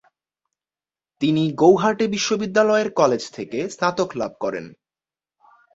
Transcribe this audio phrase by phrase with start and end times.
[1.21, 4.65] তিনি গৌহাটি বিশ্ববিদ্যালয়ের কলেজ থেকে স্নাতক লাভ করেন।